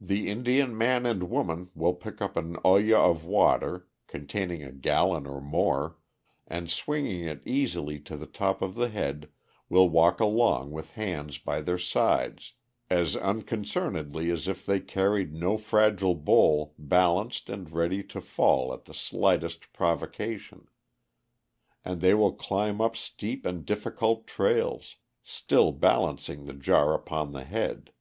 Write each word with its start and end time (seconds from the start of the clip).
The 0.00 0.28
Indian 0.28 0.76
man 0.76 1.06
and 1.06 1.30
woman 1.30 1.70
will 1.76 1.94
pick 1.94 2.20
up 2.20 2.36
an 2.36 2.56
olla 2.64 2.96
of 2.98 3.24
water, 3.24 3.86
containing 4.08 4.64
a 4.64 4.72
gallon 4.72 5.28
or 5.28 5.40
more, 5.40 5.96
and 6.48 6.68
swinging 6.68 7.20
it 7.26 7.40
easily 7.46 8.00
to 8.00 8.16
the 8.16 8.26
top 8.26 8.62
of 8.62 8.74
the 8.74 8.88
head 8.88 9.28
will 9.68 9.88
walk 9.88 10.18
along 10.18 10.72
with 10.72 10.90
hands 10.98 11.38
by 11.38 11.60
their 11.60 11.78
sides, 11.78 12.54
as 12.90 13.14
unconcernedly 13.14 14.28
as 14.28 14.48
if 14.48 14.66
they 14.66 14.80
carried 14.80 15.32
no 15.32 15.56
fragile 15.56 16.16
bowl 16.16 16.74
balanced 16.76 17.48
and 17.48 17.70
ready 17.70 18.02
to 18.02 18.20
fall 18.20 18.74
at 18.74 18.86
the 18.86 18.92
slightest 18.92 19.72
provocation. 19.72 20.66
And 21.84 22.00
they 22.00 22.12
will 22.14 22.32
climb 22.32 22.80
up 22.80 22.96
steep 22.96 23.46
and 23.46 23.64
difficult 23.64 24.26
trails, 24.26 24.96
still 25.22 25.70
balancing 25.70 26.46
the 26.46 26.54
jar 26.54 26.92
upon 26.92 27.30
the 27.30 27.44
head. 27.44 27.92